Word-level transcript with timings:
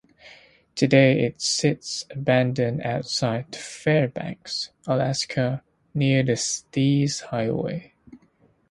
Today 0.73 1.25
it 1.25 1.39
sits 1.43 2.05
abandoned 2.09 2.81
outside 2.81 3.55
Fairbanks, 3.55 4.71
Alaska 4.87 5.61
near 5.93 6.23
the 6.23 6.31
Steese 6.37 7.21
Highway. 7.25 7.93